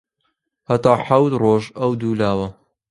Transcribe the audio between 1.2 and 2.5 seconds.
ڕۆژ ئەو دوو لاوە